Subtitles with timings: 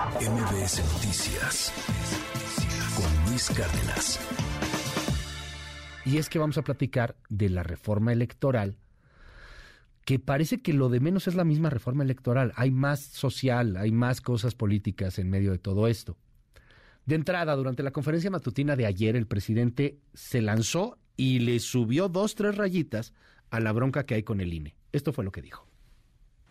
[0.00, 1.72] MBS Noticias
[2.96, 4.18] con Luis Cárdenas.
[6.06, 8.78] Y es que vamos a platicar de la reforma electoral,
[10.06, 12.54] que parece que lo de menos es la misma reforma electoral.
[12.56, 16.16] Hay más social, hay más cosas políticas en medio de todo esto.
[17.04, 22.08] De entrada, durante la conferencia matutina de ayer, el presidente se lanzó y le subió
[22.08, 23.12] dos, tres rayitas
[23.50, 24.74] a la bronca que hay con el INE.
[24.92, 25.69] Esto fue lo que dijo.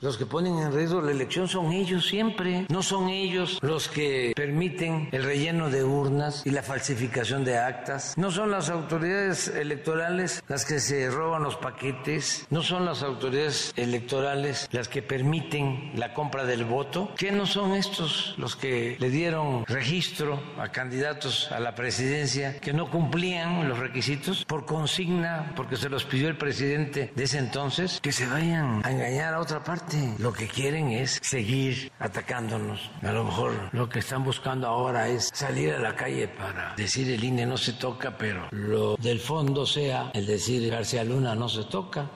[0.02, 4.32] Los que ponen en riesgo la elección son ellos siempre, no son ellos los que
[4.34, 10.42] permiten el relleno de urnas y la falsificación de actas, no son las autoridades electorales
[10.48, 16.14] las que se roban los paquetes, no son las autoridades electorales las que permiten la
[16.14, 21.60] compra del voto, ¿qué no son estos los que le dieron registro a candidatos a
[21.60, 27.12] la presidencia que no cumplían los requisitos por consigna, porque se los pidió el presidente
[27.14, 29.89] de ese entonces, que se vayan a engañar a otra parte?
[30.20, 32.92] Lo que quieren es seguir atacándonos.
[33.02, 37.10] A lo mejor lo que están buscando ahora es salir a la calle para decir
[37.10, 41.50] el INE no se toca, pero lo del fondo sea el decir García Luna no
[41.50, 42.10] se toca.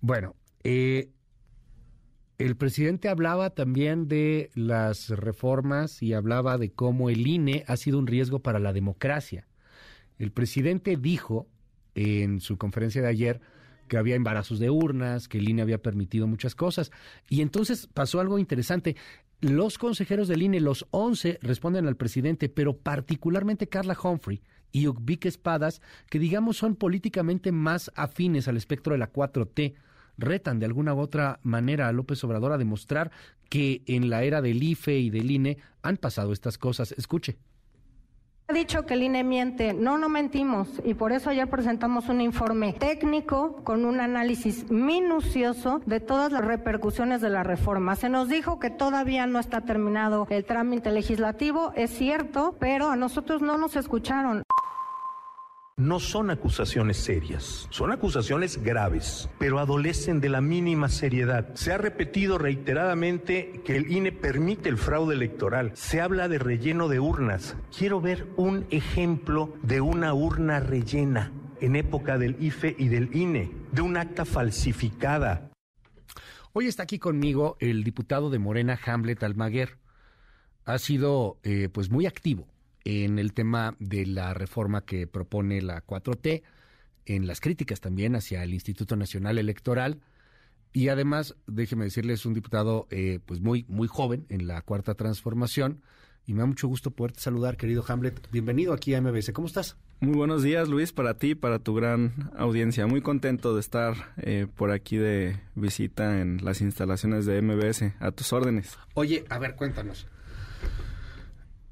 [0.00, 1.10] Bueno, eh,
[2.38, 7.98] el presidente hablaba también de las reformas y hablaba de cómo el INE ha sido
[7.98, 9.46] un riesgo para la democracia.
[10.18, 11.46] El presidente dijo
[11.94, 13.40] en su conferencia de ayer
[13.86, 16.92] que había embarazos de urnas, que el INE había permitido muchas cosas.
[17.28, 18.96] Y entonces pasó algo interesante.
[19.40, 24.42] Los consejeros del INE, los 11, responden al presidente, pero particularmente Carla Humphrey
[24.72, 29.74] y Ubique Espadas, que digamos son políticamente más afines al espectro de la 4T,
[30.18, 33.10] retan de alguna u otra manera a López Obrador a demostrar
[33.48, 36.92] que en la era del IFE y del INE han pasado estas cosas.
[36.92, 37.38] Escuche.
[38.48, 39.74] Ha dicho que el INE miente.
[39.74, 40.80] No, no mentimos.
[40.84, 46.44] Y por eso ayer presentamos un informe técnico con un análisis minucioso de todas las
[46.44, 47.96] repercusiones de la reforma.
[47.96, 51.72] Se nos dijo que todavía no está terminado el trámite legislativo.
[51.74, 54.44] Es cierto, pero a nosotros no nos escucharon
[55.78, 61.54] no son acusaciones serias, son acusaciones graves, pero adolecen de la mínima seriedad.
[61.54, 65.72] Se ha repetido reiteradamente que el INE permite el fraude electoral.
[65.74, 67.56] Se habla de relleno de urnas.
[67.76, 73.52] Quiero ver un ejemplo de una urna rellena en época del IFE y del INE,
[73.72, 75.50] de un acta falsificada.
[76.54, 79.76] Hoy está aquí conmigo el diputado de Morena, Hamlet Almaguer.
[80.64, 82.48] Ha sido eh, pues muy activo
[82.86, 86.44] en el tema de la reforma que propone la 4T,
[87.04, 90.00] en las críticas también hacia el Instituto Nacional Electoral.
[90.72, 95.82] Y además, déjeme decirles, un diputado eh, pues muy, muy joven en la cuarta transformación.
[96.26, 98.28] Y me da mucho gusto poderte saludar, querido Hamlet.
[98.30, 99.32] Bienvenido aquí a MBS.
[99.32, 99.76] ¿Cómo estás?
[99.98, 102.86] Muy buenos días, Luis, para ti y para tu gran audiencia.
[102.86, 107.94] Muy contento de estar eh, por aquí de visita en las instalaciones de MBS.
[107.98, 108.78] A tus órdenes.
[108.94, 110.06] Oye, a ver, cuéntanos.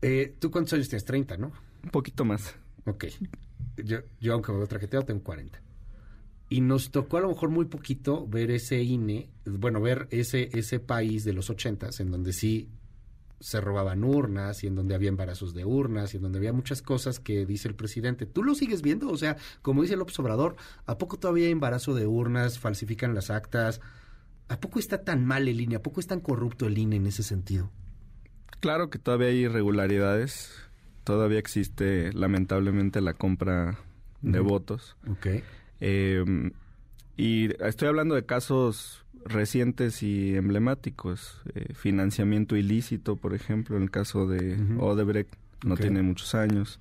[0.07, 1.07] Eh, ¿Tú cuántos años tienes?
[1.07, 1.51] 30, ¿no?
[1.83, 2.55] Un poquito más.
[2.85, 3.07] Ok.
[3.83, 5.63] Yo, yo aunque me veo traqueteado, tengo 40.
[6.51, 10.79] Y nos tocó a lo mejor muy poquito ver ese INE, bueno, ver ese, ese
[10.79, 12.69] país de los 80 en donde sí
[13.41, 16.83] se robaban urnas y en donde había embarazos de urnas y en donde había muchas
[16.83, 18.27] cosas que dice el presidente.
[18.27, 19.09] ¿Tú lo sigues viendo?
[19.09, 22.59] O sea, como dice López Obrador, ¿a poco todavía hay embarazo de urnas?
[22.59, 23.81] ¿Falsifican las actas?
[24.49, 25.77] ¿A poco está tan mal el INE?
[25.77, 27.71] ¿A poco es tan corrupto el INE en ese sentido?
[28.61, 30.53] Claro que todavía hay irregularidades.
[31.05, 33.79] Todavía existe, lamentablemente, la compra
[34.23, 34.97] de votos.
[35.09, 35.27] Ok.
[35.81, 36.53] Em,
[37.17, 41.41] y estoy hablando de casos recientes y emblemáticos.
[41.55, 45.35] Eh, financiamiento ilícito, por ejemplo, en el caso de Odebrecht,
[45.65, 46.79] no tiene muchos años.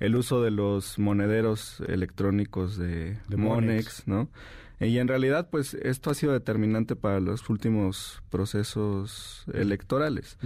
[0.00, 4.28] El uso de los monederos electrónicos de, Monex, ¿no?
[4.80, 10.36] Y en realidad, pues esto ha sido determinante para los últimos procesos electorales.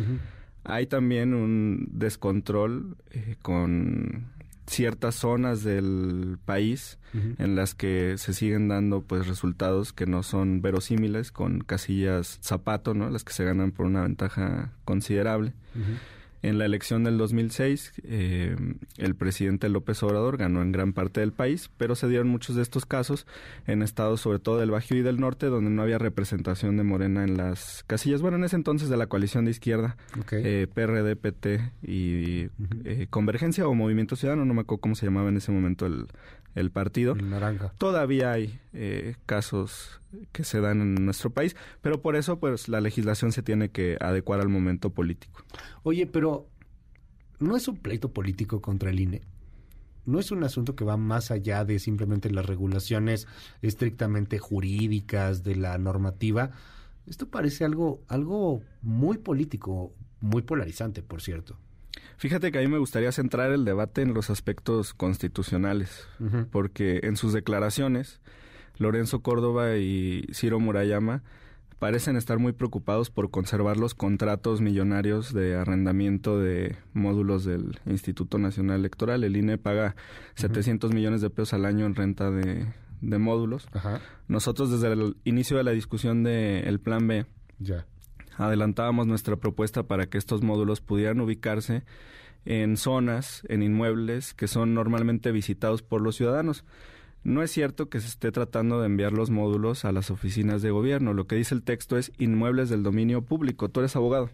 [0.69, 4.27] Hay también un descontrol eh, con
[4.67, 6.99] ciertas zonas del país
[7.39, 12.93] en las que se siguen dando pues resultados que no son verosímiles con casillas zapato,
[12.93, 13.09] ¿no?
[13.09, 15.55] Las que se ganan por una ventaja considerable.
[16.43, 18.57] En la elección del 2006, eh,
[18.97, 22.63] el presidente López Obrador ganó en gran parte del país, pero se dieron muchos de
[22.63, 23.27] estos casos
[23.67, 27.25] en estados, sobre todo del Bajío y del Norte, donde no había representación de Morena
[27.25, 28.23] en las casillas.
[28.23, 29.97] Bueno, en ese entonces de la coalición de izquierda,
[30.31, 32.49] eh, PRD, PT y
[32.85, 36.07] eh, Convergencia o Movimiento Ciudadano, no me acuerdo cómo se llamaba en ese momento el,
[36.55, 37.15] el partido.
[37.15, 37.73] naranja.
[37.79, 39.98] Todavía hay eh, casos
[40.33, 43.97] que se dan en nuestro país, pero por eso pues la legislación se tiene que
[44.01, 45.45] adecuar al momento político.
[45.83, 46.49] Oye, pero
[47.39, 49.23] ¿no es un pleito político contra el INE?
[50.07, 53.27] ¿No es un asunto que va más allá de simplemente las regulaciones
[53.61, 56.51] estrictamente jurídicas de la normativa?
[57.07, 61.59] Esto parece algo, algo muy político, muy polarizante, por cierto.
[62.17, 66.07] Fíjate que a mí me gustaría centrar el debate en los aspectos constitucionales,
[66.51, 68.21] porque en sus declaraciones,
[68.79, 71.23] Lorenzo Córdoba y Ciro Murayama
[71.79, 78.39] parecen estar muy preocupados por conservar los contratos millonarios de arrendamiento de módulos del Instituto
[78.39, 79.23] Nacional Electoral.
[79.23, 79.95] El INE paga
[80.35, 82.67] 700 millones de pesos al año en renta de,
[83.01, 83.69] módulos.
[84.27, 87.27] Nosotros desde el inicio de la discusión del Plan B
[87.61, 87.87] ya.
[88.37, 91.85] adelantábamos nuestra propuesta para que estos módulos pudieran ubicarse
[92.45, 96.65] en zonas, en inmuebles que son normalmente visitados por los ciudadanos.
[97.25, 100.71] No es cierto que se esté tratando de enviar los módulos a las oficinas de
[100.71, 101.13] gobierno.
[101.13, 103.69] Lo que dice el texto es inmuebles del dominio público.
[103.69, 104.31] Tú eres abogado.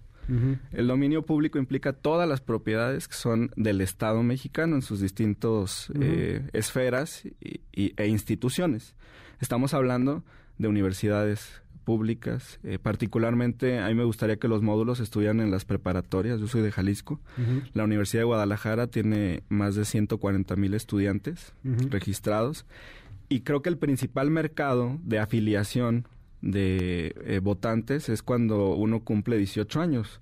[0.72, 5.92] El dominio público implica todas las propiedades que son del Estado mexicano en sus distintas
[6.00, 8.94] eh, esferas e instituciones.
[9.40, 10.24] Estamos hablando
[10.56, 12.58] de universidades públicas.
[12.64, 16.40] Eh, particularmente, a mí me gustaría que los módulos estuvieran en las preparatorias.
[16.40, 17.20] Yo soy de Jalisco.
[17.72, 22.66] La Universidad de Guadalajara tiene más de 140 mil estudiantes registrados.
[23.28, 26.06] Y creo que el principal mercado de afiliación
[26.40, 30.20] de eh, votantes es cuando uno cumple 18 años.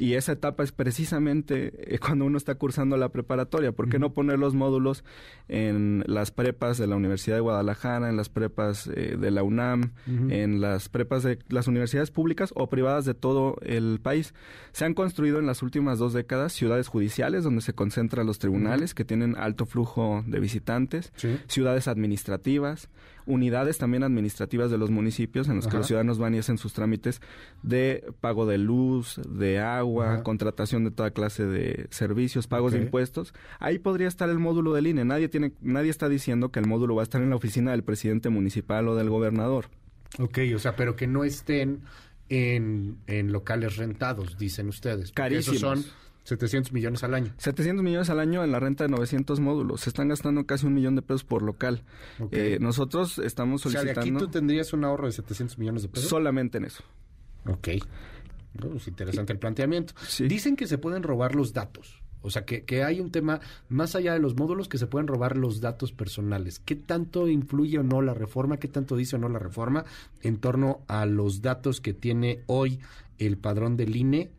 [0.00, 3.72] Y esa etapa es precisamente eh, cuando uno está cursando la preparatoria.
[3.72, 5.04] ¿Por qué no poner los módulos
[5.48, 9.92] en las prepas de la Universidad de Guadalajara, en las prepas eh, de la UNAM,
[10.06, 14.34] en las prepas de las universidades públicas o privadas de todo el país?
[14.72, 18.94] Se han construido en las últimas dos décadas ciudades judiciales donde se concentran los tribunales
[18.94, 21.12] que tienen alto flujo de visitantes,
[21.48, 22.88] ciudades administrativas,
[23.26, 26.72] unidades también administrativas de los municipios en los que los ciudadanos van y hacen sus
[26.72, 27.20] trámites
[27.62, 33.34] de pago de luz, de agua, contratación de toda clase de servicios, pagos de impuestos.
[33.58, 35.04] Ahí podría estar el módulo del INE.
[35.04, 37.82] Nadie tiene, nadie está diciendo que el módulo va a estar en la oficina del
[37.82, 39.66] presidente municipal o del gobernador.
[40.18, 41.82] Ok, o sea, pero que no estén
[42.28, 45.12] en, en locales rentados, dicen ustedes.
[45.12, 45.60] Carísimos.
[45.60, 45.84] son
[46.26, 47.32] 700 millones al año.
[47.38, 49.82] 700 millones al año en la renta de 900 módulos.
[49.82, 51.84] Se están gastando casi un millón de pesos por local.
[52.32, 53.92] Eh, nosotros estamos solicitando...
[53.92, 56.08] O sea, de aquí tú tendrías un ahorro de 700 millones de pesos.
[56.08, 56.82] Solamente en eso.
[57.46, 57.68] Ok.
[57.68, 59.94] es interesante el planteamiento.
[60.18, 62.02] Dicen que se pueden robar los datos.
[62.22, 63.38] O sea, que, que, hay un tema
[63.68, 66.58] más allá de los módulos que se pueden robar los datos personales.
[66.58, 68.56] ¿Qué tanto influye o no la reforma?
[68.56, 69.84] ¿Qué tanto dice o no la reforma
[70.22, 72.80] en torno a los datos que tiene hoy
[73.18, 74.32] el padrón del INE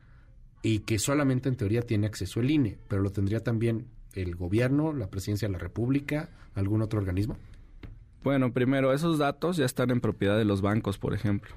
[0.68, 4.92] y que solamente en teoría tiene acceso el INE, pero lo tendría también el gobierno,
[4.92, 7.38] la presidencia de la República, algún otro organismo?
[8.22, 11.56] Bueno, primero, esos datos ya están en propiedad de los bancos, por ejemplo.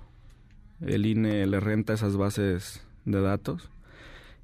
[0.81, 3.69] El INE le renta esas bases de datos.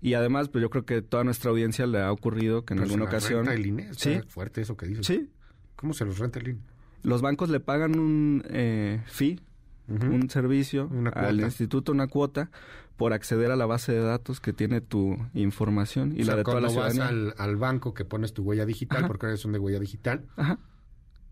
[0.03, 3.05] Y además, pues yo creo que toda nuestra audiencia le ha ocurrido que en alguna
[3.05, 3.47] ocasión...
[3.47, 3.95] Renta el INE?
[3.95, 4.19] ¿Sí?
[4.27, 5.07] fuerte eso que dices.
[5.07, 5.31] Sí.
[5.77, 6.61] ¿Cómo se los renta el INE?
[7.05, 9.39] Los bancos le pagan un eh, fee,
[9.89, 12.51] un servicio al instituto, una cuota,
[12.97, 16.61] por acceder a la base de datos que tiene tu información y la de toda
[16.61, 17.05] la ciudadanía.
[17.05, 20.59] vas al, banco que pones tu huella digital, porque ahora son de huella digital, Ajá.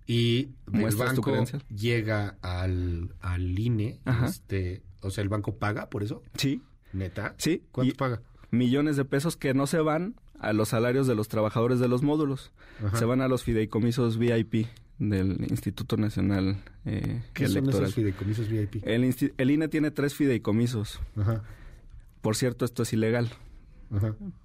[0.06, 1.32] y el banco
[1.74, 6.22] llega al, al INE, este, o sea, ¿el banco paga por eso?
[6.36, 6.62] Sí.
[6.92, 7.34] ¿Neta?
[7.38, 7.64] Sí.
[7.72, 8.22] ¿Cuánto paga?
[8.50, 12.02] Millones de pesos que no se van a los salarios de los trabajadores de los
[12.02, 12.52] módulos,
[12.92, 14.66] se van a los fideicomisos VIP
[14.98, 18.86] del Instituto Nacional eh, ¿Qué Son esos fideicomisos VIP?
[18.86, 21.00] El, INE tiene tres fideicomisos.
[22.20, 23.30] Por cierto, esto es ilegal.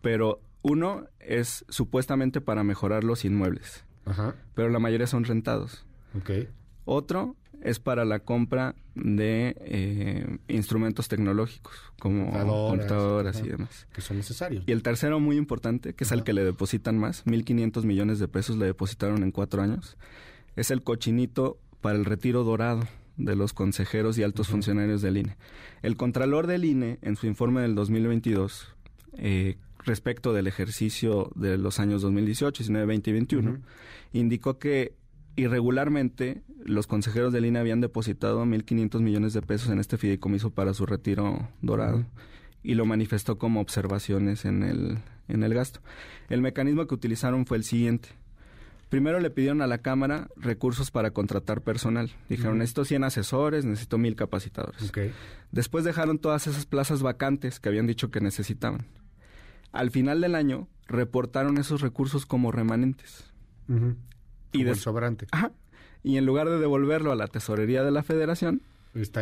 [0.02, 3.84] Pero uno es supuestamente para mejorar los inmuebles.
[4.56, 5.86] Pero la mayoría son rentados.
[6.86, 13.88] Otro es para la compra de eh, instrumentos tecnológicos, como computadoras y demás.
[13.94, 14.64] Que son necesarios.
[14.66, 18.28] Y el tercero, muy importante, que es al que le depositan más, 1.500 millones de
[18.28, 19.98] pesos le depositaron en cuatro años,
[20.60, 22.86] es el cochinito para el retiro dorado
[23.16, 25.38] de los consejeros y altos funcionarios del INE.
[25.82, 28.76] El Contralor del INE, en su informe del 2022,
[29.14, 33.60] eh, respecto del ejercicio de los años 2018, 19, 20 y 21,
[34.12, 34.96] indicó que
[35.38, 40.74] irregularmente los consejeros del INE habían depositado 1.500 millones de pesos en este fideicomiso para
[40.74, 42.06] su retiro dorado.
[42.64, 44.98] Y lo manifestó como observaciones en el,
[45.30, 45.80] en el gasto.
[46.28, 48.10] El mecanismo que utilizaron fue el siguiente
[48.90, 52.12] Primero le pidieron a la Cámara recursos para contratar personal.
[52.28, 54.82] Dijeron, necesito 100 asesores, necesito 1000 capacitadores.
[55.52, 58.88] Después dejaron todas esas plazas vacantes que habían dicho que necesitaban.
[59.72, 63.26] Al final del año, reportaron esos recursos como remanentes.
[64.52, 65.28] Y de sobrante.
[66.02, 68.64] Y en lugar de devolverlo a la tesorería de la federación,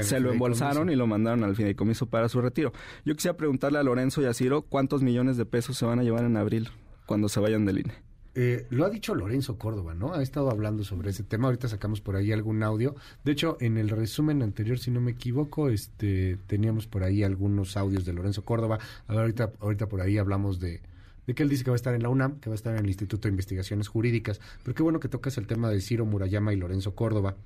[0.02, 2.72] se lo embolsaron y lo mandaron al fideicomiso para su retiro.
[3.04, 6.04] Yo quisiera preguntarle a Lorenzo y a Ciro cuántos millones de pesos se van a
[6.04, 6.70] llevar en abril
[7.06, 8.07] cuando se vayan del INE.
[8.40, 10.14] Eh, lo ha dicho Lorenzo Córdoba, ¿no?
[10.14, 11.48] Ha estado hablando sobre ese tema.
[11.48, 12.96] Ahorita sacamos por ahí algún audio.
[13.24, 17.76] De hecho, en el resumen anterior, si no me equivoco, este, teníamos por ahí algunos
[17.78, 18.78] audios de Lorenzo Córdoba.
[19.08, 20.82] Ahorita, ahorita por ahí hablamos de,
[21.26, 22.76] de que él dice que va a estar en la UNAM, que va a estar
[22.76, 24.40] en el Instituto de Investigaciones Jurídicas.
[24.62, 27.38] Pero qué bueno que tocas el tema de Ciro Murayama y Lorenzo Córdoba.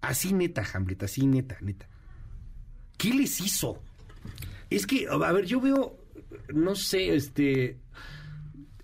[0.00, 1.86] Así neta, Hamlet, así neta, neta.
[2.98, 3.78] ¿Qué les hizo?
[4.70, 5.96] Es que, a ver, yo veo,
[6.52, 7.76] no sé, este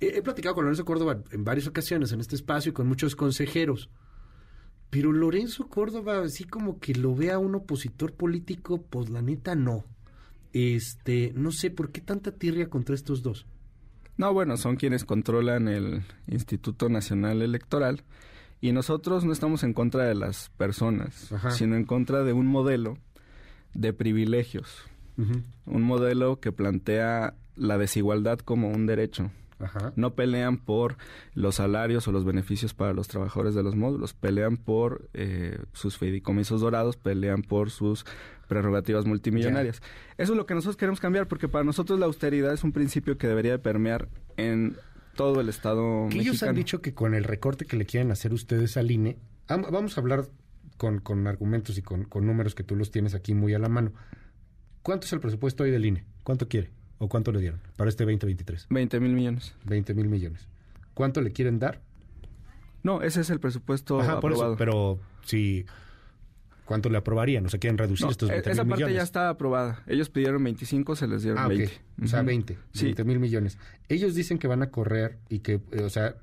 [0.00, 3.91] he, platicado con Lorenzo Córdoba en varias ocasiones en este espacio y con muchos consejeros.
[4.91, 9.85] Pero Lorenzo Córdoba, así como que lo vea un opositor político, pues la neta no.
[10.53, 13.47] Este, no sé por qué tanta tirria contra estos dos.
[14.17, 18.03] No, bueno, son quienes controlan el Instituto Nacional Electoral
[18.61, 22.97] y nosotros no estamos en contra de las personas, sino en contra de un modelo
[23.75, 24.85] de privilegios.
[25.67, 29.31] Un modelo que plantea la desigualdad como un derecho.
[29.96, 30.96] No pelean por
[31.34, 35.96] los salarios o los beneficios para los trabajadores de los módulos, pelean por eh, sus
[35.96, 38.04] fideicomisos dorados, pelean por sus
[38.48, 39.80] prerrogativas multimillonarias.
[40.18, 43.16] Eso es lo que nosotros queremos cambiar, porque para nosotros la austeridad es un principio
[43.18, 44.76] que debería de permear en
[45.14, 48.32] todo el Estado que Ellos han dicho que con el recorte que le quieren hacer
[48.32, 49.16] ustedes al INE,
[49.48, 50.26] vamos a hablar
[50.76, 53.68] con, con argumentos y con, con números que tú los tienes aquí muy a la
[53.68, 53.92] mano.
[54.82, 56.04] ¿Cuánto es el presupuesto hoy del INE?
[56.22, 56.70] ¿Cuánto quiere?
[56.99, 58.67] ¿O cuánto le dieron para este 2023?
[58.71, 59.55] 20 mil millones.
[59.65, 60.47] 20 mil millones.
[60.95, 61.81] ¿Cuánto le quieren dar?
[62.83, 65.67] No, ese es el presupuesto Ajá, Por eso, pero si...
[66.65, 67.47] ¿Cuánto le aprobarían?
[67.47, 69.83] ¿O se quieren reducir estos 20 Esa parte ya está aprobada.
[69.87, 71.73] Ellos pidieron 25, se les dieron 20.
[71.73, 72.59] Ah, o sea, 20.
[72.75, 73.57] 20 mil millones.
[73.88, 76.17] Ellos dicen que van a correr y que, eh, o sea,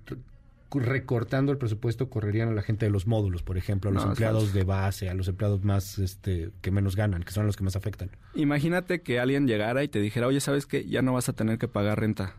[0.79, 4.53] recortando el presupuesto correrían a la gente de los módulos, por ejemplo, a los empleados
[4.53, 7.75] de base, a los empleados más este que menos ganan, que son los que más
[7.75, 8.11] afectan.
[8.35, 10.85] Imagínate que alguien llegara y te dijera, oye, ¿sabes qué?
[10.85, 12.35] Ya no vas a tener que pagar renta.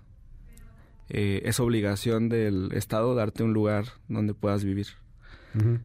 [1.08, 4.86] Eh, es obligación del Estado darte un lugar donde puedas vivir.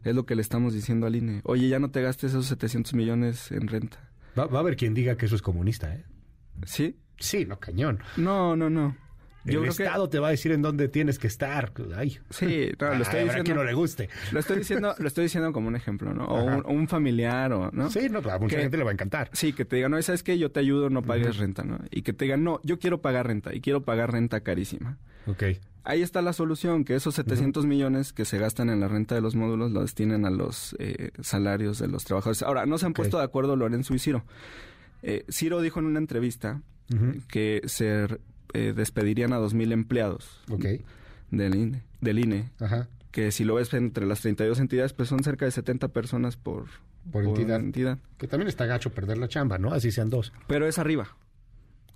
[0.02, 1.42] Es lo que le estamos diciendo al INE.
[1.44, 3.98] Oye, ya no te gastes esos 700 millones en renta.
[4.36, 6.04] Va, va a haber quien diga que eso es comunista, ¿eh?
[6.66, 6.96] ¿Sí?
[7.18, 8.00] Sí, no, cañón.
[8.16, 8.96] No, no, no.
[9.44, 11.72] Yo el Estado te va a decir en dónde tienes que estar.
[11.96, 12.18] Ay.
[12.30, 13.44] Sí, no, lo estoy diciendo.
[13.44, 14.08] que no le guste.
[14.32, 16.26] Lo estoy diciendo, lo estoy diciendo como un ejemplo, ¿no?
[16.26, 17.90] O un, familiar, o, ¿no?
[17.90, 19.30] Sí, no, a mucha gente le va a encantar.
[19.32, 20.38] Sí, que te digan, no, ¿sabes qué?
[20.38, 21.78] Yo te ayudo, no pagues renta, ¿no?
[21.90, 24.98] Y que te digan, no, yo quiero pagar renta y quiero pagar renta carísima.
[25.26, 25.44] Ok.
[25.82, 29.22] Ahí está la solución, que esos 700 millones que se gastan en la renta de
[29.22, 32.42] los módulos los destinen a los eh, salarios de los trabajadores.
[32.42, 34.24] Ahora, no se han puesto de acuerdo Lorenzo y Ciro.
[35.02, 36.60] Eh, Ciro dijo en una entrevista
[37.28, 38.18] que se
[38.52, 40.40] eh, despedirían a 2.000 empleados
[41.30, 41.82] del INE.
[42.00, 42.50] Del INE
[43.10, 46.66] Que si lo ves entre las 32 entidades, pues son cerca de 70 personas por,
[47.10, 47.98] por, entidad.
[48.18, 49.72] Que también está gacho perder la chamba, ¿no?
[49.72, 50.32] Así sean dos.
[50.46, 51.16] Pero es arriba.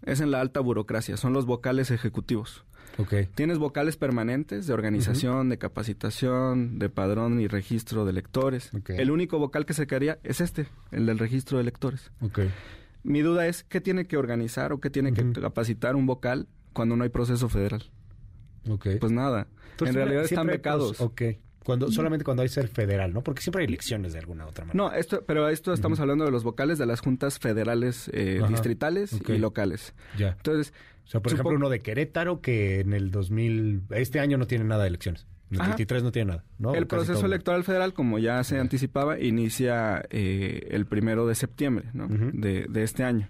[0.04, 1.16] Es en la alta burocracia.
[1.16, 2.64] Son los vocales ejecutivos.
[2.98, 3.26] Okay.
[3.34, 8.70] Tienes vocales permanentes de organización, de capacitación, de padrón y registro de lectores.
[8.86, 12.12] El único vocal que se quedaría es este, el del registro de lectores.
[12.20, 12.50] Okay.
[13.04, 16.96] Mi duda es qué tiene que organizar o qué tiene que capacitar un vocal cuando
[16.96, 17.84] no hay proceso federal.
[18.68, 18.98] Okay.
[18.98, 19.46] Pues nada.
[19.80, 21.00] en realidad están becados.
[21.00, 21.22] ok.
[21.64, 23.22] Cuando, solamente cuando hay ser federal, ¿no?
[23.22, 24.76] Porque siempre hay elecciones de alguna otra manera.
[24.76, 29.18] No, esto, pero esto estamos hablando de los vocales de las juntas federales eh, distritales
[29.26, 29.94] y locales.
[30.18, 30.32] Ya.
[30.36, 30.74] Entonces,
[31.06, 34.64] o sea, por ejemplo, uno de Querétaro que en el 2000, este año no tiene
[34.64, 35.26] nada de elecciones.
[35.50, 36.44] El 23 no tiene nada.
[36.58, 36.74] ¿no?
[36.74, 42.08] El proceso electoral federal, como ya se anticipaba, inicia eh, el primero de septiembre ¿no?
[42.08, 43.28] de, de, este año.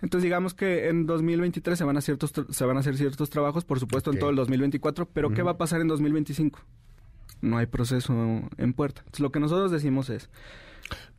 [0.00, 3.64] Entonces digamos que en 2023 se van a ciertos se van a hacer ciertos trabajos,
[3.64, 6.58] por supuesto en todo el 2024, pero ¿qué va a pasar en 2025?
[7.42, 8.14] No hay proceso
[8.56, 9.00] en puerta.
[9.00, 10.30] Entonces lo que nosotros decimos es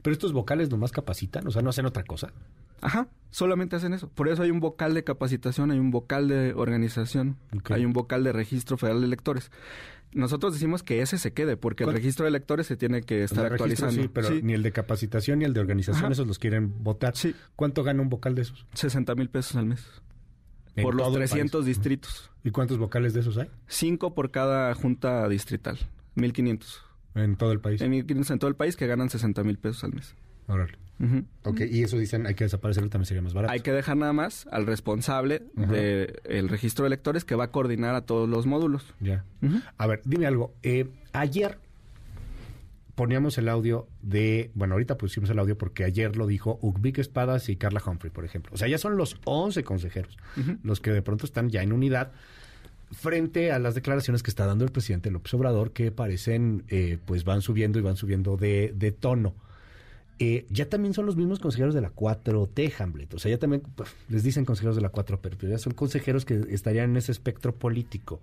[0.01, 2.33] pero estos vocales nomás capacitan, o sea, no hacen otra cosa.
[2.81, 4.09] Ajá, solamente hacen eso.
[4.09, 7.37] Por eso hay un vocal de capacitación, hay un vocal de organización,
[7.69, 9.51] hay un vocal de registro federal de electores.
[10.13, 13.45] Nosotros decimos que ese se quede, porque el registro de electores se tiene que estar
[13.45, 14.01] actualizando.
[14.01, 17.15] Sí, pero ni el de capacitación ni el de organización, esos los quieren votar.
[17.15, 17.33] Sí.
[17.55, 18.65] ¿Cuánto gana un vocal de esos?
[18.73, 19.85] 60 mil pesos al mes.
[20.81, 22.31] Por los 300 distritos.
[22.43, 23.49] ¿Y cuántos vocales de esos hay?
[23.67, 25.77] Cinco por cada junta distrital.
[26.15, 26.83] 1500.
[27.15, 27.81] En todo el país.
[27.81, 30.15] En, en todo el país que ganan 60 mil pesos al mes.
[30.47, 30.77] Órale.
[31.43, 33.51] Ok, y eso dicen, hay que desaparecerlo, también sería más barato.
[33.51, 37.95] Hay que dejar nada más al responsable del registro de electores que va a coordinar
[37.95, 38.93] a todos los módulos.
[38.99, 39.23] Ya.
[39.77, 40.53] A ver, dime algo.
[40.61, 41.57] Eh, ayer
[42.95, 47.49] poníamos el audio de, bueno, ahorita pusimos el audio porque ayer lo dijo Ugbik Espadas
[47.49, 48.51] y Carla Humphrey, por ejemplo.
[48.53, 50.17] O sea, ya son los 11 consejeros
[50.63, 52.11] los que de pronto están ya en unidad
[52.91, 57.23] frente a las declaraciones que está dando el presidente López Obrador que parecen, eh, pues
[57.23, 59.33] van subiendo y van subiendo de, de tono.
[60.23, 63.11] Eh, ya también son los mismos consejeros de la 4T, Hamlet.
[63.15, 66.25] O sea, ya también pues, les dicen consejeros de la 4 pero ya son consejeros
[66.25, 68.21] que estarían en ese espectro político.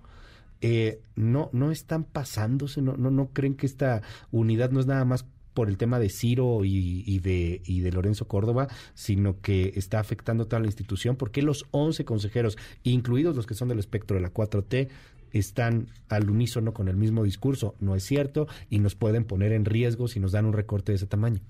[0.60, 5.04] eh, no, no están pasándose, no, no, no creen que esta unidad no es nada
[5.04, 5.24] más
[5.54, 10.46] por el tema de Ciro y, de, y de Lorenzo Córdoba, sino que está afectando
[10.46, 11.16] toda la institución.
[11.16, 14.88] ¿Por qué los 11 consejeros, incluidos los que son del espectro de la 4T,
[15.32, 17.74] están al unísono con el mismo discurso?
[17.80, 20.96] No es cierto y nos pueden poner en riesgo si nos dan un recorte de
[20.96, 21.40] ese tamaño.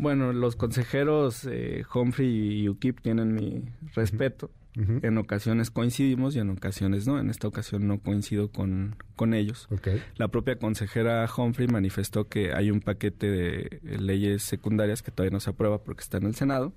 [0.00, 3.64] Bueno, los consejeros eh, Humphrey y UKIP tienen mi
[3.94, 4.50] respeto.
[4.74, 7.18] En ocasiones coincidimos y en ocasiones no.
[7.18, 9.68] En esta ocasión no coincido con, con ellos.
[10.16, 15.40] La propia consejera Humphrey manifestó que hay un paquete de leyes secundarias que todavía no
[15.40, 16.72] se aprueba porque está en el Senado.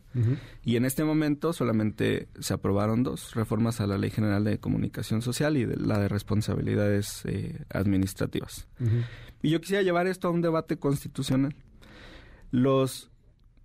[0.65, 5.21] Y en este momento solamente se aprobaron dos reformas a la Ley General de Comunicación
[5.21, 8.67] Social y de la de responsabilidades eh, administrativas.
[9.41, 11.55] Y yo quisiera llevar esto a un debate constitucional.
[12.51, 13.12] Los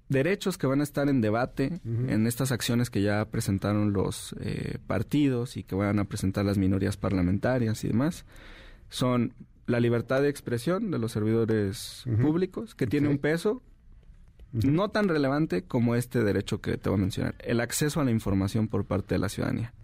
[0.09, 4.79] derechos que van a estar en debate en estas acciones que ya presentaron los eh,
[4.87, 8.25] partidos y que van a presentar las minorías parlamentarias y demás
[8.89, 9.35] son
[9.67, 13.63] la libertad de expresión de los servidores públicos, que tiene un peso
[14.53, 18.11] no tan relevante como este derecho que te voy a mencionar, el acceso a la
[18.11, 19.75] información por parte de la ciudadanía.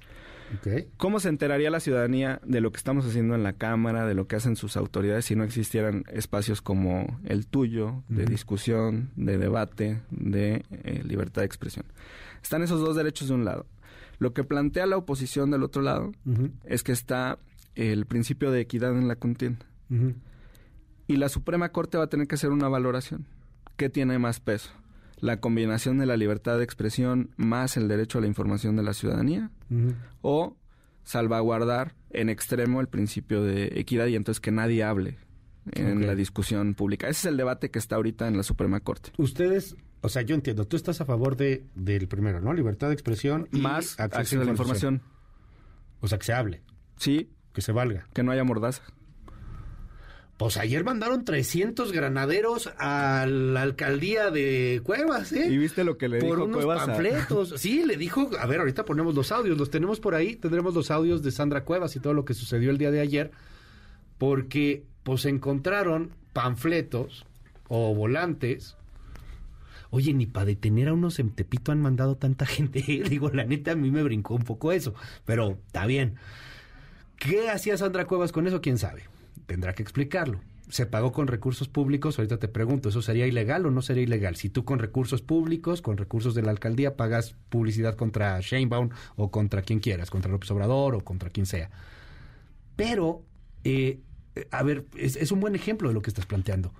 [0.96, 4.26] ¿Cómo se enteraría la ciudadanía de lo que estamos haciendo en la Cámara, de lo
[4.26, 10.02] que hacen sus autoridades si no existieran espacios como el tuyo, de discusión, de debate,
[10.10, 11.86] de eh, libertad de expresión?
[12.42, 13.66] Están esos dos derechos de un lado.
[14.18, 16.12] Lo que plantea la oposición del otro lado
[16.64, 17.38] es que está
[17.74, 19.66] el principio de equidad en la contienda.
[21.06, 23.26] Y la Suprema Corte va a tener que hacer una valoración.
[23.76, 24.70] ¿Qué tiene más peso?
[25.24, 28.92] La combinación de la libertad de expresión más el derecho a la información de la
[28.92, 29.50] ciudadanía
[30.20, 30.58] o
[31.02, 35.16] salvaguardar en extremo el principio de equidad y entonces que nadie hable
[35.72, 37.08] en la discusión pública.
[37.08, 39.12] Ese es el debate que está ahorita en la Suprema Corte.
[39.16, 42.52] Ustedes, o sea, yo entiendo, tú estás a favor de del primero, ¿no?
[42.52, 45.00] Libertad de expresión y más acceso a la información.
[46.00, 46.62] O sea, que se hable.
[46.98, 47.30] Sí.
[47.54, 48.06] Que se valga.
[48.12, 48.82] Que no haya mordaza.
[50.36, 55.46] Pues ayer mandaron 300 granaderos a la alcaldía de Cuevas, ¿eh?
[55.48, 57.54] ¿Y viste lo que le por dijo unos panfletos.
[57.58, 60.90] Sí, le dijo, a ver, ahorita ponemos los audios, los tenemos por ahí, tendremos los
[60.90, 63.30] audios de Sandra Cuevas y todo lo que sucedió el día de ayer,
[64.18, 67.26] porque pues encontraron panfletos
[67.68, 68.76] o volantes.
[69.90, 72.80] Oye, ni para detener a unos en Tepito han mandado tanta gente.
[73.08, 76.16] Digo, la neta, a mí me brincó un poco eso, pero está bien.
[77.18, 78.60] ¿Qué hacía Sandra Cuevas con eso?
[78.60, 79.04] ¿Quién sabe?
[79.46, 80.40] Tendrá que explicarlo.
[80.68, 84.36] Se pagó con recursos públicos, ahorita te pregunto, ¿eso sería ilegal o no sería ilegal?
[84.36, 89.30] Si tú con recursos públicos, con recursos de la alcaldía, pagas publicidad contra Sheinbaum o
[89.30, 91.70] contra quien quieras, contra López Obrador o contra quien sea.
[92.76, 93.22] Pero,
[93.62, 94.00] eh,
[94.50, 96.72] a ver, es, es un buen ejemplo de lo que estás planteando.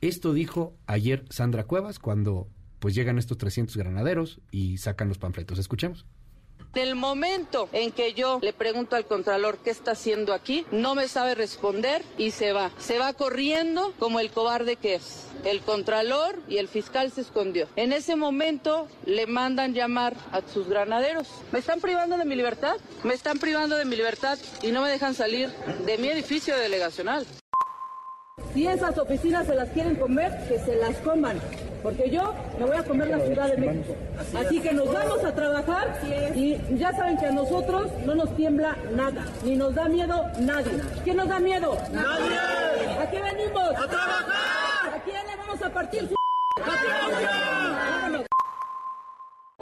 [0.00, 5.58] Esto dijo ayer Sandra Cuevas cuando pues llegan estos 300 granaderos y sacan los panfletos.
[5.58, 6.06] Escuchemos.
[6.72, 10.94] En el momento en que yo le pregunto al Contralor qué está haciendo aquí, no
[10.94, 12.70] me sabe responder y se va.
[12.78, 15.26] Se va corriendo como el cobarde que es.
[15.44, 17.66] El Contralor y el fiscal se escondió.
[17.74, 21.26] En ese momento le mandan llamar a sus granaderos.
[21.50, 22.76] ¿Me están privando de mi libertad?
[23.02, 25.50] Me están privando de mi libertad y no me dejan salir
[25.84, 27.26] de mi edificio delegacional.
[28.54, 31.40] Si esas oficinas se las quieren comer, que se las coman
[31.82, 33.94] porque yo me voy a comer la Ciudad de México.
[34.38, 36.00] Así que nos vamos a trabajar
[36.34, 40.72] y ya saben que a nosotros no nos tiembla nada, ni nos da miedo nadie.
[41.04, 41.76] ¿Quién nos da miedo?
[41.92, 42.38] ¡Nadie!
[43.00, 43.68] ¿A qué venimos?
[43.70, 44.94] ¡A trabajar!
[44.94, 46.14] ¿A quién le vamos a partir su...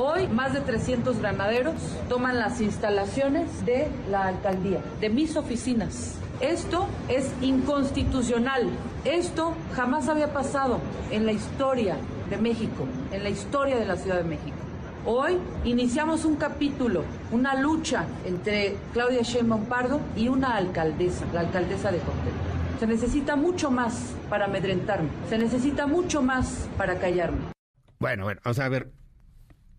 [0.01, 1.75] Hoy más de 300 granaderos
[2.09, 6.19] toman las instalaciones de la alcaldía, de mis oficinas.
[6.41, 8.69] Esto es inconstitucional.
[9.05, 10.79] Esto jamás había pasado
[11.11, 11.97] en la historia
[12.31, 14.57] de México, en la historia de la Ciudad de México.
[15.05, 21.91] Hoy iniciamos un capítulo, una lucha entre Claudia Sheinbaum Pardo y una alcaldesa, la alcaldesa
[21.91, 22.37] de Córdoba.
[22.79, 27.53] Se necesita mucho más para amedrentarme, se necesita mucho más para callarme.
[27.99, 28.93] Bueno, bueno, a ver,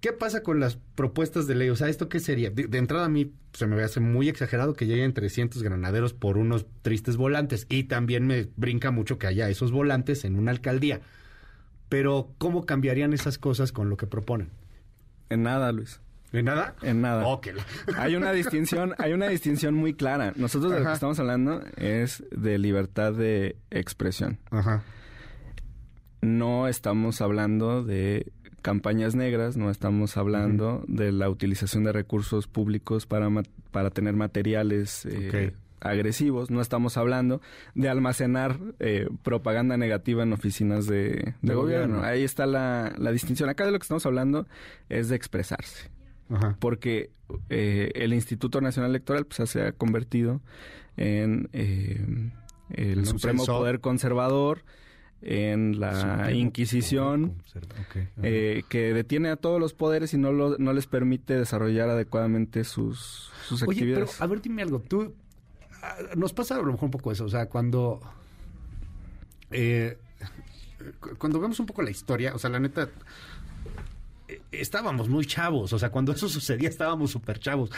[0.01, 1.69] ¿Qué pasa con las propuestas de ley?
[1.69, 2.49] O sea, ¿esto qué sería?
[2.49, 6.65] De, entrada a mí se me hace muy exagerado que lleguen 300 granaderos por unos
[6.81, 7.65] tristes volantes.
[7.69, 11.01] Y también me brinca mucho que haya esos volantes en una alcaldía.
[11.89, 14.51] Pero, ¿cómo cambiarían esas cosas con lo que proponen?
[15.29, 15.99] En nada, Luis.
[16.31, 16.75] ¿En nada?
[16.81, 17.25] En nada.
[17.97, 20.31] Hay una distinción, hay una distinción muy clara.
[20.35, 24.37] Nosotros de lo que estamos hablando es de libertad de expresión.
[24.51, 24.83] Ajá.
[26.21, 33.05] No estamos hablando de campañas negras, no estamos hablando de la utilización de recursos públicos
[33.05, 33.29] para,
[33.71, 37.41] para tener materiales eh, agresivos, no estamos hablando
[37.75, 42.03] de almacenar eh, propaganda negativa en oficinas de, gobierno.
[42.03, 43.49] Ahí está la, la distinción.
[43.49, 44.47] Acá de lo que estamos hablando
[44.89, 45.89] es de expresarse.
[46.59, 47.11] porque
[47.49, 50.41] eh, el Instituto Nacional Electoral pues, se ha convertido
[50.97, 52.31] en eh,
[52.71, 54.63] el Supremo Poder Conservador,
[55.21, 57.41] en la Inquisición,
[58.23, 63.29] eh, que detiene a todos los poderes y no, no les permite desarrollar adecuadamente sus,
[63.47, 64.11] sus Oye, actividades.
[64.13, 64.79] Pero, a ver, dime algo.
[64.79, 65.13] Tú,
[65.81, 67.25] ah, nos pasa a lo mejor un poco eso.
[67.25, 67.99] O sea, cuando...
[69.51, 69.97] Eh,
[71.17, 72.89] cuando vemos un poco la historia, o sea, la neta,
[74.27, 77.71] eh, estábamos muy chavos, o sea, cuando eso sucedía estábamos súper chavos.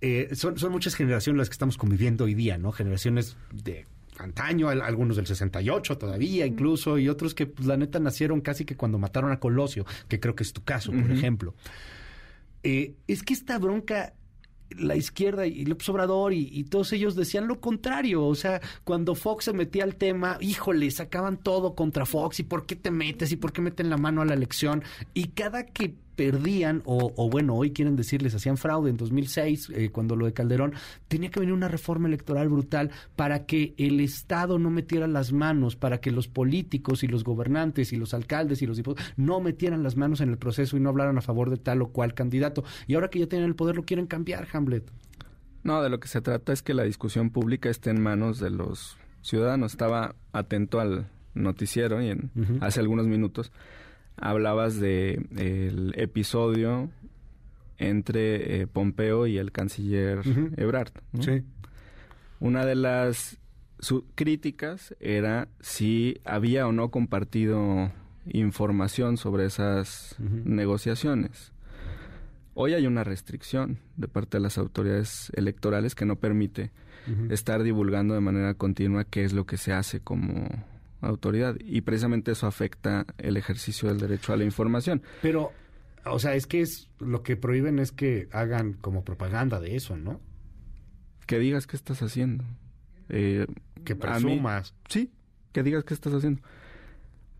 [0.00, 2.70] Eh, son, son muchas generaciones las que estamos conviviendo hoy día, ¿no?
[2.70, 3.86] Generaciones de
[4.18, 8.76] antaño, algunos del 68 todavía incluso, y otros que pues, la neta nacieron casi que
[8.76, 11.54] cuando mataron a Colosio, que creo que es tu caso, por ejemplo.
[12.62, 14.14] Eh, es que esta bronca
[14.76, 18.24] la izquierda y López Obrador y, y, todos ellos decían lo contrario.
[18.26, 22.66] O sea, cuando Fox se metía al tema, híjole, sacaban todo contra Fox y por
[22.66, 24.82] qué te metes y por qué meten la mano a la elección.
[25.14, 30.16] Y cada que perdían, o, bueno, hoy quieren decirles, hacían fraude en 2006, eh, cuando
[30.16, 30.74] lo de Calderón,
[31.06, 35.76] tenía que venir una reforma electoral brutal para que el Estado no metiera las manos,
[35.76, 39.84] para que los políticos y los gobernantes y los alcaldes y los diputados no metieran
[39.84, 42.64] las manos en el proceso y no hablaran a favor de tal o cual candidato.
[42.88, 44.90] Y ahora que ya tienen el poder, lo quieren cambiar, Hamlet.
[45.62, 48.50] No, de lo que se trata es que la discusión pública esté en manos de
[48.50, 49.70] los ciudadanos.
[49.70, 53.52] Estaba atento al noticiero y en, hace algunos minutos
[54.20, 56.90] hablabas de el episodio
[57.78, 60.20] entre eh, Pompeo y el canciller
[60.56, 60.92] Ebrard.
[61.20, 61.42] Sí.
[62.40, 63.38] Una de las
[64.14, 67.92] críticas era si había o no compartido
[68.26, 71.52] información sobre esas negociaciones.
[72.54, 76.72] Hoy hay una restricción de parte de las autoridades electorales que no permite
[77.30, 80.46] estar divulgando de manera continua qué es lo que se hace como
[81.00, 85.02] autoridad y precisamente eso afecta el ejercicio del derecho a la información.
[85.22, 85.52] Pero,
[86.04, 89.96] o sea, es que es lo que prohíben es que hagan como propaganda de eso,
[89.96, 90.20] ¿no?
[91.26, 92.44] Que digas qué estás haciendo.
[93.08, 93.46] Eh,
[93.84, 94.74] que presumas.
[94.88, 95.12] sí,
[95.52, 96.42] que digas qué estás haciendo.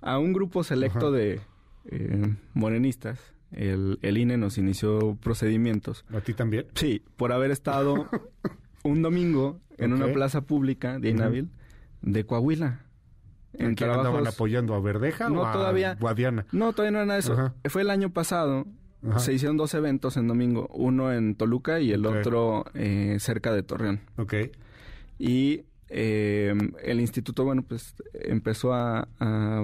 [0.00, 1.40] A un grupo selecto de
[1.86, 6.04] eh, morenistas, el, el, INE nos inició procedimientos.
[6.12, 6.66] ¿A ti también?
[6.74, 8.08] Sí, por haber estado
[8.84, 11.50] un domingo en una plaza pública de Inhábil
[12.02, 12.87] de Coahuila
[13.54, 16.46] en que andaban apoyando a Verdeja no, o a todavía, Guadiana?
[16.52, 17.52] No, todavía no era nada eso.
[17.68, 18.66] Fue el año pasado.
[19.18, 23.62] Se hicieron dos eventos en domingo, uno en Toluca y el otro eh, cerca de
[23.62, 24.00] Torreón.
[24.16, 24.34] Ok.
[25.20, 29.08] Y eh, el instituto, bueno, pues empezó a,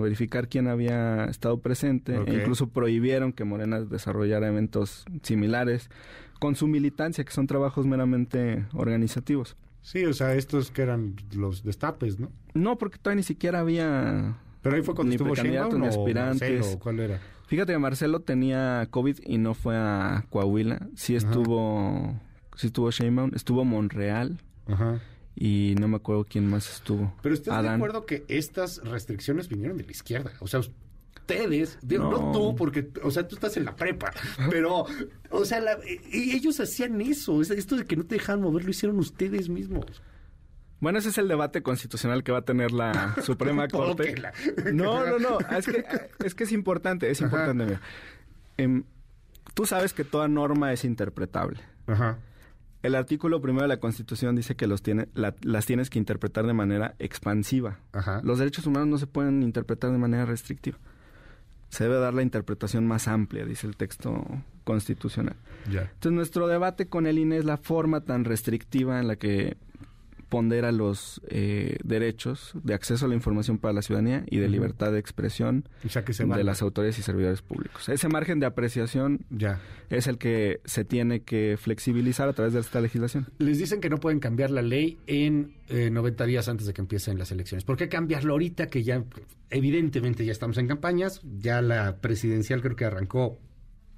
[0.00, 5.90] verificar quién había estado presente e incluso prohibieron que Morena desarrollara eventos similares
[6.38, 9.56] con su militancia, que son trabajos meramente organizativos.
[9.84, 12.32] Sí, o sea, estos que eran los destapes, ¿no?
[12.54, 14.38] No, porque todavía ni siquiera había...
[14.62, 16.78] Pero ahí fue cuando estuvo Sheinbaum ni aspirantes.
[16.80, 17.20] ¿cuál era?
[17.46, 20.88] Fíjate que Marcelo tenía COVID y no fue a Coahuila.
[20.96, 22.18] Sí estuvo...
[22.56, 23.32] Sí estuvo Sheinbaum.
[23.34, 24.38] Estuvo Monreal.
[24.66, 25.02] Ajá.
[25.36, 27.12] Y no me acuerdo quién más estuvo.
[27.20, 30.32] Pero ¿estás de acuerdo que estas restricciones vinieron de la izquierda?
[30.40, 30.62] O sea,
[31.24, 32.32] ustedes, no.
[32.32, 34.12] tú, porque, o sea, tú estás en la prepa,
[34.50, 34.84] pero,
[35.30, 35.62] o sea,
[36.12, 40.02] ellos hacían eso, esto de que no te dejaban mover, lo hicieron ustedes mismos.
[40.80, 44.14] Bueno, ese es el debate constitucional que va a tener la Suprema Corte.
[44.74, 45.84] no, no, no, es que,
[46.22, 47.78] es que es importante, es importante.
[48.58, 48.84] Em,
[49.54, 51.60] tú sabes que toda norma es interpretable.
[51.86, 52.18] Ajá.
[52.82, 56.52] El artículo primero de la Constitución dice que los tiene, las tienes que interpretar de
[56.52, 57.78] manera expansiva.
[57.92, 58.20] Ajá.
[58.22, 60.76] Los derechos humanos no se pueden interpretar de manera restrictiva
[61.74, 64.24] se debe dar la interpretación más amplia, dice el texto
[64.62, 65.34] constitucional.
[65.66, 69.56] Entonces, nuestro debate con el INE es la forma tan restrictiva en la que
[70.28, 74.92] pondera los eh, derechos de acceso a la información para la ciudadanía y de libertad
[74.92, 77.88] de expresión de las autoridades y servidores públicos.
[77.88, 79.60] Ese margen de apreciación ya.
[79.90, 83.26] es el que se tiene que flexibilizar a través de esta legislación.
[83.38, 86.80] Les dicen que no pueden cambiar la ley en 90 eh, días antes de que
[86.80, 87.64] empiecen las elecciones.
[87.64, 89.04] ¿Por qué cambiarlo ahorita que ya
[89.50, 91.20] evidentemente ya estamos en campañas?
[91.38, 93.38] Ya la presidencial creo que arrancó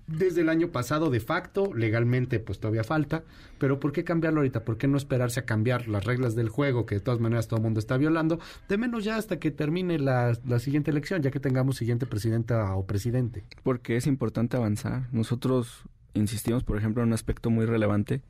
[0.06, 3.24] desde el año pasado de facto, legalmente pues todavía falta,
[3.58, 4.64] pero ¿por qué cambiarlo ahorita?
[4.64, 7.58] ¿Por qué no esperarse a cambiar las reglas del juego que de todas maneras todo
[7.58, 8.38] el mundo está violando?
[8.68, 12.74] De menos ya hasta que termine la, la siguiente elección, ya que tengamos siguiente presidenta
[12.76, 13.44] o presidente.
[13.62, 15.08] Porque es importante avanzar.
[15.12, 15.82] Nosotros
[16.14, 18.22] insistimos, por ejemplo, en un aspecto muy relevante,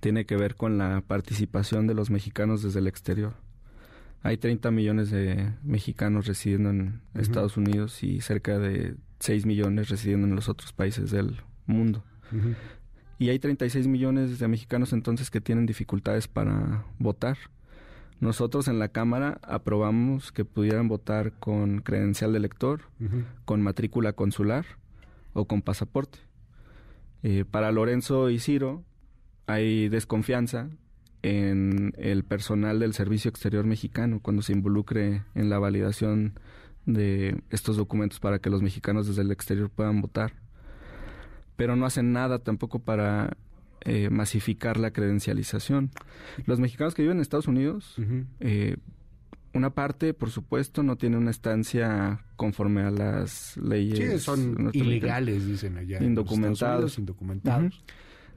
[0.00, 3.34] tiene que ver con la participación de los mexicanos desde el exterior.
[4.22, 10.26] Hay 30 millones de mexicanos residiendo en Estados Unidos y cerca de 6 millones residiendo
[10.26, 12.02] en los otros países del mundo.
[13.18, 17.36] Y hay 36 millones de mexicanos entonces que tienen dificultades para votar.
[18.18, 22.82] Nosotros en la Cámara aprobamos que pudieran votar con credencial de elector,
[23.44, 24.64] con matrícula consular
[25.32, 26.18] o con pasaporte.
[27.22, 28.82] Eh, para Lorenzo y Ciro
[29.46, 30.70] hay desconfianza
[31.22, 36.38] en el personal del Servicio Exterior Mexicano cuando se involucre en la validación
[36.86, 40.32] de estos documentos para que los mexicanos desde el exterior puedan votar.
[41.56, 43.36] Pero no hacen nada tampoco para
[43.82, 45.90] eh, masificar la credencialización.
[46.46, 47.96] Los mexicanos que viven en Estados Unidos,
[48.40, 48.76] eh,
[49.52, 53.98] una parte, por supuesto, no tiene una estancia conforme a las leyes.
[53.98, 56.02] Sí, son ilegales, dicen allá.
[56.02, 56.98] Indocumentados.
[56.98, 57.82] indocumentados.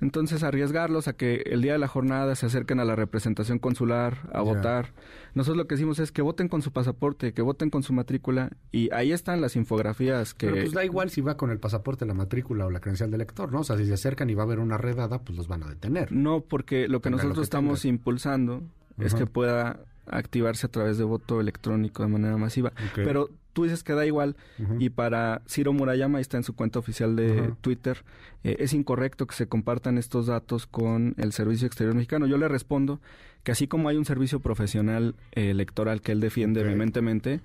[0.01, 4.29] Entonces, arriesgarlos a que el día de la jornada se acerquen a la representación consular
[4.33, 4.93] a votar.
[5.33, 8.51] Nosotros lo que decimos es que voten con su pasaporte, que voten con su matrícula.
[8.71, 10.47] Y ahí están las infografías que...
[10.47, 13.19] Pero pues da igual si va con el pasaporte, la matrícula o la credencial del
[13.19, 13.61] lector, ¿no?
[13.61, 15.69] O sea, si se acercan y va a haber una redada, pues los van a
[15.69, 16.11] detener.
[16.11, 18.61] No, porque lo que nosotros estamos impulsando
[18.97, 22.71] es que pueda activarse a través de voto electrónico de manera masiva.
[22.95, 24.35] Pero tú dices que da igual
[24.79, 28.03] y para Ciro Murayama, ahí está en su cuenta oficial de Twitter,
[28.43, 32.25] eh, es incorrecto que se compartan estos datos con el Servicio Exterior Mexicano.
[32.25, 32.99] Yo le respondo
[33.43, 37.41] que así como hay un servicio profesional eh, electoral que él defiende vehementemente,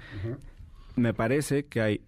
[0.97, 2.01] me parece que hay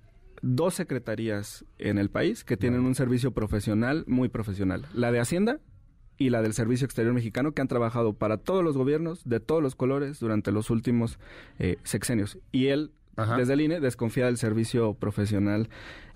[0.42, 4.86] dos secretarías en el país que tienen un servicio profesional muy profesional.
[4.94, 5.60] La de Hacienda
[6.20, 9.62] y la del Servicio Exterior Mexicano, que han trabajado para todos los gobiernos de todos
[9.62, 11.18] los colores durante los últimos
[11.58, 12.38] eh, sexenios.
[12.52, 12.92] Y él,
[13.38, 15.70] desde el INE, desconfía del servicio profesional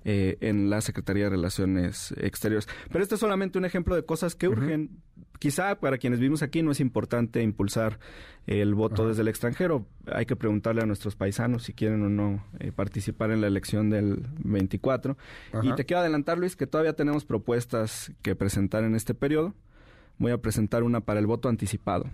[0.05, 2.69] eh, en la Secretaría de Relaciones Exteriores.
[2.93, 4.90] Pero este es solamente un ejemplo de cosas que urgen.
[5.38, 7.99] Quizá para quienes vivimos aquí no es importante impulsar
[8.47, 9.87] el voto desde el extranjero.
[10.12, 13.88] Hay que preguntarle a nuestros paisanos si quieren o no eh, participar en la elección
[13.88, 15.17] del 24.
[15.62, 19.55] Y te quiero adelantar, Luis, que todavía tenemos propuestas que presentar en este periodo
[20.18, 22.07] voy a presentar una para el voto anticipado.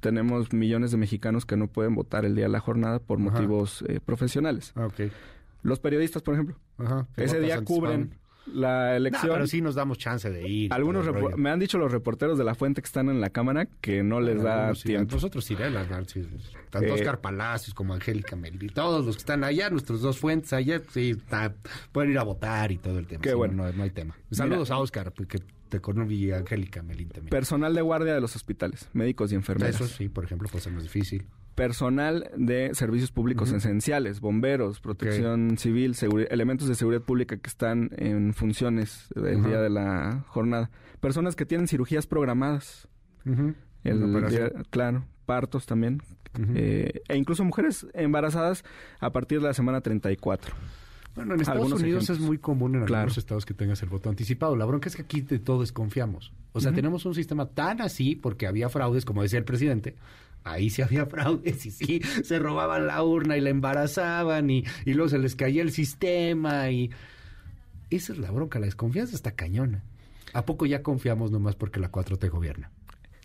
[0.00, 3.82] Tenemos millones de mexicanos que no pueden votar el día de la jornada por motivos
[3.88, 4.72] eh, profesionales.
[4.76, 4.86] Ah,
[5.62, 6.56] Los periodistas, por ejemplo,
[7.16, 8.14] ese día cubren
[8.46, 9.32] la elección.
[9.32, 10.72] pero sí nos damos chance de ir.
[10.72, 14.02] Algunos me han dicho los reporteros de la fuente que están en la cámara que
[14.02, 15.14] no les da tiempo.
[15.14, 15.86] Nosotros iremos,
[16.70, 20.52] tanto eh, Oscar Palacios como Angélica Melí, todos los que están allá, nuestros dos fuentes
[20.52, 21.16] allá, sí,
[21.92, 23.22] pueden ir a votar y todo el tema.
[23.22, 23.70] Qué bueno.
[23.72, 24.16] No, hay tema.
[24.30, 25.38] Saludos a Oscar, porque
[25.70, 27.30] de Cornelio y Angélica Melín también.
[27.30, 29.74] Personal de guardia de los hospitales, médicos y enfermeros.
[29.74, 31.26] Eso sí, por ejemplo, puede ser más difícil.
[31.54, 35.94] Personal de servicios públicos esenciales, bomberos, protección civil,
[36.30, 40.70] elementos de seguridad pública que están en funciones el día de la jornada.
[41.00, 42.88] Personas que tienen cirugías programadas.
[43.84, 46.02] el claro, partos también.
[46.56, 48.64] Eh, e incluso mujeres embarazadas
[48.98, 50.52] a partir de la semana 34.
[51.14, 54.56] Bueno, en Estados Unidos es muy común en algunos estados que tengas el voto anticipado.
[54.56, 56.32] La bronca es que aquí de todo desconfiamos.
[56.52, 59.94] O sea, tenemos un sistema tan así porque había fraudes, como decía el presidente.
[60.44, 64.94] Ahí sí había fraudes y sí, se robaban la urna y la embarazaban y, y
[64.94, 66.90] luego se les caía el sistema y...
[67.90, 69.82] Esa es la bronca, la desconfianza está cañona.
[70.32, 72.70] ¿A poco ya confiamos nomás porque la 4T gobierna?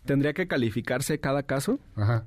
[0.04, 1.80] Tendría que calificarse cada caso.
[1.96, 2.24] Ajá.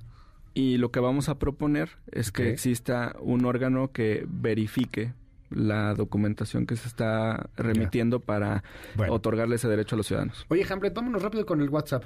[0.53, 5.13] Y lo que vamos a proponer es que exista un órgano que verifique
[5.49, 8.63] la documentación que se está remitiendo para
[9.09, 10.45] otorgarle ese derecho a los ciudadanos.
[10.49, 12.03] Oye, Hamlet, vámonos rápido con el WhatsApp.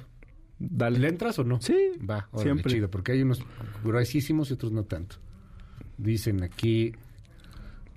[0.58, 0.98] Dale.
[0.98, 1.60] ¿Le entras o no?
[1.60, 1.92] Sí.
[2.08, 2.72] Va, siempre.
[2.72, 3.40] Chido, porque hay unos
[3.84, 5.16] gruesísimos y otros no tanto.
[5.96, 6.92] Dicen aquí,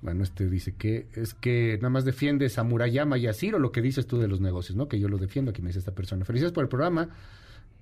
[0.00, 3.72] bueno, este dice que es que nada más defiendes a Murayama y a Ciro lo
[3.72, 4.88] que dices tú de los negocios, ¿no?
[4.88, 6.24] Que yo lo defiendo, aquí me dice esta persona.
[6.24, 7.08] Felicidades por el programa.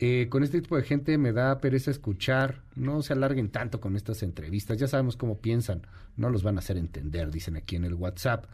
[0.03, 3.97] Eh, con este tipo de gente me da pereza escuchar, no se alarguen tanto con
[3.97, 5.87] estas entrevistas, ya sabemos cómo piensan,
[6.17, 8.47] no los van a hacer entender, dicen aquí en el WhatsApp.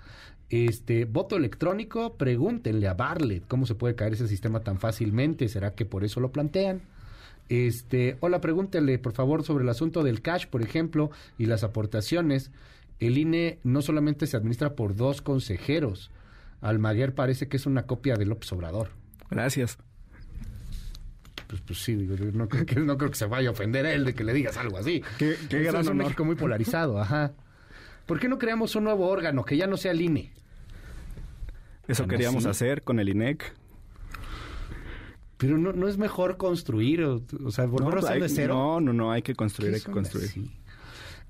[0.50, 5.76] Este, voto electrónico, pregúntenle a Barlet cómo se puede caer ese sistema tan fácilmente, ¿será
[5.76, 6.82] que por eso lo plantean?
[7.48, 12.50] Este, hola, pregúntenle por favor sobre el asunto del cash, por ejemplo, y las aportaciones.
[12.98, 16.10] El INE no solamente se administra por dos consejeros.
[16.60, 18.88] Almaguer parece que es una copia del López Obrador.
[19.30, 19.78] Gracias
[21.46, 24.14] pues, pues sí, no, creo que, no creo que se vaya a ofender él de
[24.14, 25.02] que le digas algo así.
[25.18, 27.32] Qué, gran es un México muy polarizado, ajá.
[28.06, 30.32] ¿Por qué no creamos un nuevo órgano que ya no sea el INE?
[31.88, 33.54] Eso queríamos hacer con el INEC.
[35.36, 38.54] Pero no, no es mejor construir, o, sea, volver a de cero.
[38.54, 40.30] No, no, no, hay que construir, hay que construir.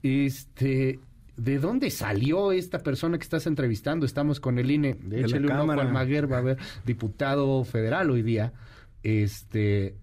[0.02, 1.00] Este,
[1.36, 4.06] ¿de dónde salió esta persona que estás entrevistando?
[4.06, 4.96] Estamos con el INE.
[5.02, 8.52] De hecho, el Maguer va a ver diputado federal hoy día.
[9.02, 9.96] Este,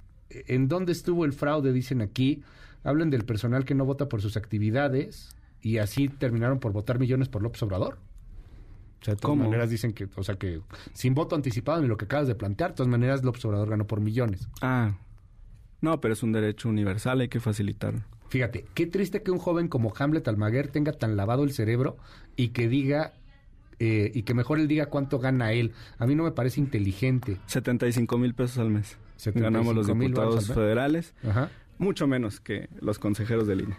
[0.48, 1.74] ¿En dónde estuvo el fraude?
[1.74, 2.44] Dicen aquí.
[2.84, 7.30] Hablan del personal que no vota por sus actividades y así terminaron por votar millones
[7.30, 7.98] por López Obrador.
[9.02, 10.62] O sea, de todas maneras dicen que, o sea, que
[10.94, 13.88] sin voto anticipado ni lo que acabas de plantear, de todas maneras López Obrador ganó
[13.88, 14.48] por millones.
[14.62, 14.96] Ah,
[15.84, 18.04] no, pero es un derecho universal, hay que facilitarlo.
[18.30, 21.98] Fíjate, qué triste que un joven como Hamlet Almaguer tenga tan lavado el cerebro
[22.38, 23.14] y que diga
[23.86, 25.74] eh, y que mejor él diga cuánto gana él.
[25.98, 27.38] A mí no me parece inteligente.
[27.48, 28.98] 75 mil pesos al mes.
[29.36, 31.14] Ganamos los diputados federales.
[31.80, 33.76] Mucho menos que los consejeros del INE.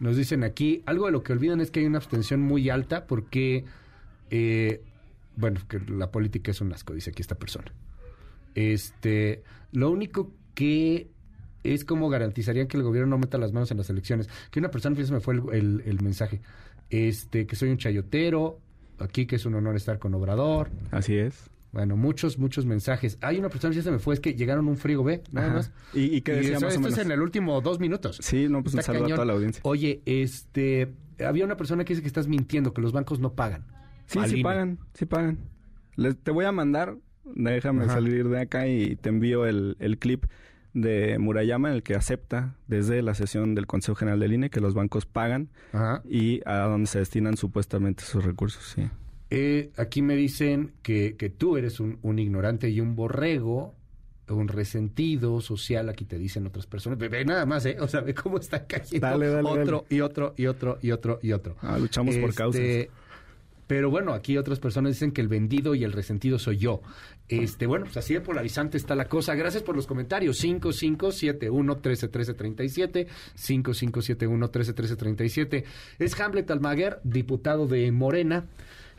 [0.00, 3.06] Nos dicen aquí, algo de lo que olvidan es que hay una abstención muy alta
[3.06, 3.64] porque,
[4.30, 4.82] eh,
[5.36, 7.72] bueno, que la política es un asco, dice aquí esta persona.
[8.56, 11.10] Este, lo único que
[11.62, 14.28] es como garantizarían que el gobierno no meta las manos en las elecciones.
[14.50, 16.40] Que una persona, fíjese, me fue el, el, mensaje,
[16.90, 18.58] este, que soy un chayotero,
[18.98, 20.70] aquí que es un honor estar con Obrador.
[20.90, 21.50] Así es.
[21.72, 23.18] Bueno, muchos, muchos mensajes.
[23.20, 25.72] Hay una persona que se me fue, es que llegaron un frigo B, nada más.
[25.92, 28.18] ¿Y, qué decía Esto es en el último dos minutos.
[28.22, 29.60] Sí, no, pues un saludo a toda la audiencia.
[29.64, 30.94] Oye, este,
[31.26, 33.66] había una persona que dice que estás mintiendo, que los bancos no pagan.
[34.06, 35.38] Sí, sí pagan, sí pagan.
[36.22, 40.26] te voy a mandar, déjame salir de acá y te envío el, el clip
[40.74, 44.60] de Murayama en el que acepta desde la sesión del Consejo General del INE que
[44.60, 45.48] los bancos pagan
[46.04, 48.74] y a dónde se destinan supuestamente sus recursos.
[48.74, 48.90] Sí.
[49.30, 53.74] Eh, aquí me dicen que, que tú eres un, un, ignorante y un borrego,
[54.28, 55.88] un resentido social.
[55.88, 56.98] Aquí te dicen otras personas.
[56.98, 57.76] Ve, nada más, ¿eh?
[57.80, 61.56] O sea, ve cómo está cayendo otro y otro y otro y otro y otro.
[61.62, 62.60] Ah, luchamos por causas.
[63.66, 66.82] Pero bueno, aquí otras personas dicen que el vendido y el resentido soy yo.
[67.28, 69.34] Este, bueno, pues así de polarizante está la cosa.
[69.34, 70.38] Gracias por los comentarios.
[70.38, 75.64] 5571 131337 5571 131337
[75.98, 78.44] Es Hamlet Almaguer, diputado de Morena.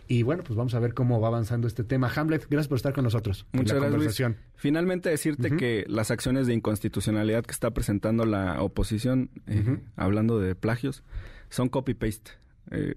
[0.07, 2.11] Y bueno, pues vamos a ver cómo va avanzando este tema.
[2.15, 3.47] Hamlet, gracias por estar con nosotros.
[3.53, 4.35] Muchas gracias.
[4.55, 10.53] Finalmente decirte que las acciones de inconstitucionalidad que está presentando la oposición, eh, hablando de
[10.53, 11.03] plagios,
[11.49, 12.31] son copy-paste.
[12.71, 12.93] Eh,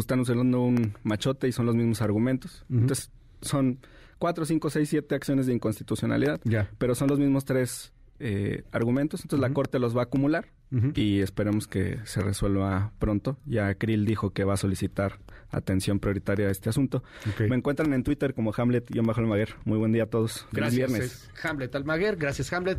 [0.00, 2.64] están usando un machote y son los mismos argumentos.
[2.70, 3.78] Entonces, son
[4.18, 6.40] cuatro, cinco, seis, siete acciones de inconstitucionalidad,
[6.78, 9.22] pero son los mismos tres eh, argumentos.
[9.22, 10.48] Entonces, la Corte los va a acumular
[10.94, 13.38] y esperemos que se resuelva pronto.
[13.46, 15.18] Ya Krill dijo que va a solicitar
[15.50, 17.02] atención prioritaria a este asunto.
[17.38, 19.54] Me encuentran en Twitter como Hamlet-Almaguer.
[19.64, 20.46] Muy buen día a todos.
[20.52, 21.30] Gracias, viernes.
[21.42, 22.16] Hamlet Almaguer.
[22.16, 22.78] Gracias, Hamlet.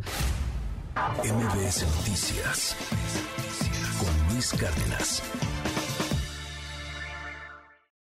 [0.94, 2.76] MBS Noticias
[3.98, 5.22] con Luis Cárdenas.